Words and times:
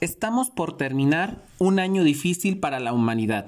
Estamos 0.00 0.50
por 0.50 0.76
terminar 0.76 1.42
un 1.58 1.78
año 1.78 2.04
difícil 2.04 2.58
para 2.58 2.80
la 2.80 2.92
humanidad, 2.92 3.46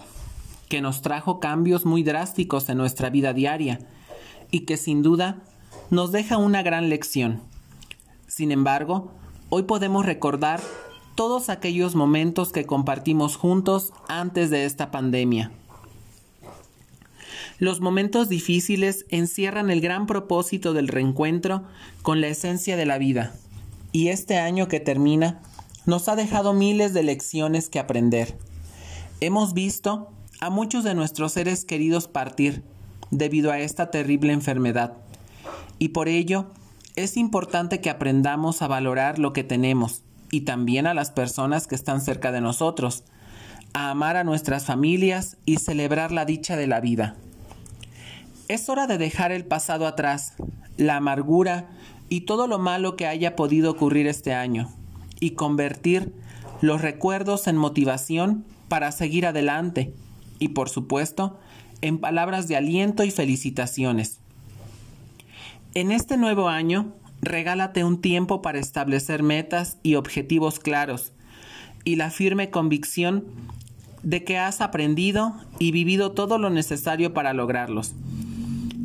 que 0.71 0.81
nos 0.81 1.03
trajo 1.03 1.41
cambios 1.41 1.85
muy 1.85 2.03
drásticos 2.03 2.71
en 2.71 2.79
nuestra 2.79 3.11
vida 3.11 3.35
diaria 3.35 3.81
y 4.51 4.61
que 4.61 4.79
sin 4.79 5.03
duda 5.03 5.43
nos 5.91 6.11
deja 6.11 6.39
una 6.39 6.63
gran 6.63 6.89
lección. 6.89 7.43
Sin 8.27 8.51
embargo, 8.51 9.13
hoy 9.51 9.65
podemos 9.65 10.07
recordar 10.07 10.63
todos 11.15 11.51
aquellos 11.51 11.95
momentos 11.95 12.51
que 12.51 12.65
compartimos 12.65 13.37
juntos 13.37 13.93
antes 14.09 14.49
de 14.49 14.65
esta 14.65 14.91
pandemia. 14.91 15.53
Los 17.59 17.83
momentos 17.83 18.31
difíciles 18.31 19.05
encierran 19.11 19.69
el 19.69 19.83
gran 19.83 20.07
propósito 20.07 20.73
del 20.73 20.89
reencuentro 20.89 21.65
con 22.01 22.23
la 22.23 22.29
esencia 22.29 22.79
de 22.79 22.87
la 22.87 22.97
vida, 22.97 23.35
y 23.93 24.09
este 24.09 24.39
año 24.39 24.67
que 24.69 24.81
termina 24.81 25.43
nos 25.89 26.07
ha 26.07 26.17
dejado 26.17 26.53
miles 26.53 26.93
de 26.93 27.03
lecciones 27.03 27.71
que 27.71 27.79
aprender. 27.79 28.37
Hemos 29.23 29.55
visto 29.55 30.13
a 30.39 30.51
muchos 30.51 30.85
de 30.85 30.95
nuestros 30.95 31.33
seres 31.33 31.65
queridos 31.65 32.09
partir 32.09 32.63
debido 33.11 33.51
a 33.51 33.59
esta 33.59 33.91
terrible 33.91 34.35
enfermedad. 34.35 34.93
Y 35.79 35.89
por 35.89 36.09
ello 36.09 36.51
es 36.95 37.17
importante 37.17 37.81
que 37.81 37.89
aprendamos 37.89 38.61
a 38.61 38.69
valorar 38.69 39.19
lo 39.19 39.33
que 39.33 39.45
tenemos 39.45 40.03
y 40.31 40.43
también 40.43 40.87
a 40.87 40.93
las 40.93 41.11
personas 41.11 41.67
que 41.67 41.75
están 41.75 42.03
cerca 42.03 42.33
de 42.33 42.43
nosotros, 42.43 43.05
a 43.73 43.89
amar 43.89 44.19
a 44.19 44.25
nuestras 44.25 44.67
familias 44.67 45.39
y 45.47 45.57
celebrar 45.57 46.13
la 46.13 46.27
dicha 46.27 46.59
de 46.59 46.67
la 46.67 46.83
vida. 46.83 47.17
Es 48.49 48.69
hora 48.69 48.87
de 48.87 48.99
dejar 48.99 49.33
el 49.33 49.47
pasado 49.47 49.87
atrás, 49.87 50.35
la 50.77 50.97
amargura 50.97 51.71
y 52.11 52.23
todo 52.23 52.47
lo 52.47 52.59
malo 52.59 52.95
que 52.95 53.07
haya 53.07 53.37
podido 53.37 53.71
ocurrir 53.71 54.07
este 54.07 54.35
año 54.35 54.69
y 55.21 55.31
convertir 55.31 56.13
los 56.61 56.81
recuerdos 56.83 57.47
en 57.47 57.57
motivación 57.57 58.45
para 58.69 58.93
seguir 58.93 59.27
adelante 59.27 59.93
y 60.39 60.49
por 60.49 60.69
supuesto 60.69 61.39
en 61.81 61.99
palabras 61.99 62.49
de 62.49 62.57
aliento 62.57 63.05
y 63.05 63.11
felicitaciones. 63.11 64.19
En 65.75 65.93
este 65.93 66.17
nuevo 66.17 66.49
año, 66.49 66.93
regálate 67.21 67.85
un 67.85 68.01
tiempo 68.01 68.43
para 68.43 68.59
establecer 68.59 69.23
metas 69.23 69.79
y 69.83 69.95
objetivos 69.95 70.59
claros 70.59 71.13
y 71.85 71.97
la 71.97 72.11
firme 72.11 72.51
convicción 72.51 73.25
de 74.03 74.25
que 74.25 74.39
has 74.39 74.61
aprendido 74.61 75.35
y 75.59 75.73
vivido 75.73 76.13
todo 76.13 76.39
lo 76.39 76.51
necesario 76.51 77.13
para 77.15 77.33
lograrlos. 77.33 77.95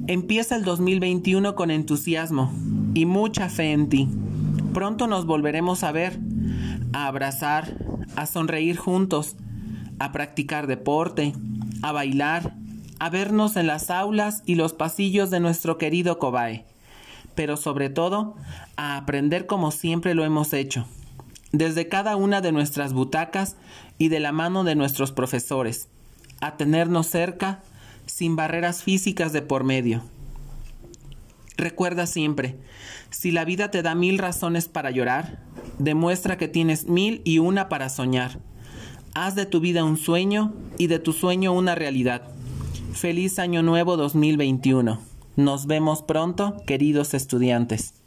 Empieza 0.07 0.55
el 0.55 0.63
2021 0.63 1.55
con 1.55 1.71
entusiasmo 1.71 2.51
y 2.93 3.05
mucha 3.05 3.49
fe 3.49 3.71
en 3.71 3.89
ti. 3.89 4.09
Pronto 4.73 5.05
nos 5.05 5.27
volveremos 5.27 5.83
a 5.83 5.91
ver, 5.91 6.19
a 6.93 7.05
abrazar, 7.07 7.77
a 8.15 8.25
sonreír 8.25 8.75
juntos, 8.75 9.35
a 9.99 10.11
practicar 10.11 10.65
deporte, 10.65 11.33
a 11.83 11.91
bailar, 11.91 12.55
a 12.99 13.09
vernos 13.09 13.55
en 13.55 13.67
las 13.67 13.91
aulas 13.91 14.41
y 14.47 14.55
los 14.55 14.73
pasillos 14.73 15.29
de 15.29 15.39
nuestro 15.39 15.77
querido 15.77 16.17
Cobae, 16.17 16.65
pero 17.35 17.55
sobre 17.55 17.89
todo 17.89 18.35
a 18.75 18.97
aprender 18.97 19.45
como 19.45 19.69
siempre 19.69 20.15
lo 20.15 20.25
hemos 20.25 20.53
hecho, 20.53 20.87
desde 21.51 21.87
cada 21.87 22.15
una 22.15 22.41
de 22.41 22.51
nuestras 22.51 22.93
butacas 22.93 23.57
y 23.99 24.07
de 24.07 24.19
la 24.19 24.31
mano 24.31 24.63
de 24.63 24.73
nuestros 24.73 25.11
profesores, 25.11 25.87
a 26.41 26.57
tenernos 26.57 27.05
cerca 27.05 27.61
sin 28.07 28.35
barreras 28.35 28.81
físicas 28.81 29.33
de 29.33 29.43
por 29.43 29.63
medio. 29.63 30.01
Recuerda 31.57 32.07
siempre, 32.07 32.57
si 33.09 33.31
la 33.31 33.45
vida 33.45 33.69
te 33.69 33.83
da 33.83 33.95
mil 33.95 34.17
razones 34.17 34.67
para 34.67 34.91
llorar, 34.91 35.43
demuestra 35.77 36.37
que 36.37 36.47
tienes 36.47 36.87
mil 36.87 37.21
y 37.23 37.39
una 37.39 37.69
para 37.69 37.89
soñar. 37.89 38.39
Haz 39.13 39.35
de 39.35 39.45
tu 39.45 39.59
vida 39.59 39.83
un 39.83 39.97
sueño 39.97 40.53
y 40.77 40.87
de 40.87 40.99
tu 40.99 41.13
sueño 41.13 41.53
una 41.53 41.75
realidad. 41.75 42.23
Feliz 42.93 43.37
Año 43.37 43.61
Nuevo 43.61 43.97
2021. 43.97 44.99
Nos 45.35 45.67
vemos 45.67 46.01
pronto, 46.01 46.57
queridos 46.65 47.13
estudiantes. 47.13 48.02